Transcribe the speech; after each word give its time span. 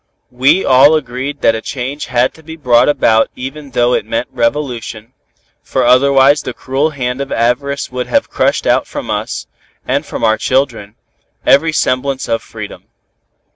"We 0.31 0.65
all 0.65 0.95
agreed 0.95 1.41
that 1.41 1.53
a 1.53 1.61
change 1.61 2.07
had 2.07 2.33
to 2.33 2.41
be 2.41 2.55
brought 2.55 2.89
about 2.89 3.29
even 3.35 3.69
though 3.69 3.93
it 3.93 4.03
meant 4.03 4.29
revolution, 4.31 5.13
for 5.61 5.85
otherwise 5.85 6.41
the 6.41 6.55
cruel 6.55 6.89
hand 6.89 7.21
of 7.21 7.31
avarice 7.31 7.91
would 7.91 8.07
have 8.07 8.27
crushed 8.27 8.65
out 8.65 8.87
from 8.87 9.11
us, 9.11 9.45
and 9.87 10.03
from 10.03 10.23
our 10.23 10.39
children, 10.39 10.95
every 11.45 11.71
semblance 11.71 12.27
of 12.27 12.41
freedom. 12.41 12.85